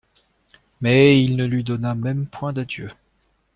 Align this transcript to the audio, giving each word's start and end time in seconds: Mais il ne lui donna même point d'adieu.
Mais 0.81 1.23
il 1.23 1.35
ne 1.35 1.45
lui 1.45 1.63
donna 1.63 1.93
même 1.93 2.25
point 2.25 2.53
d'adieu. 2.53 2.89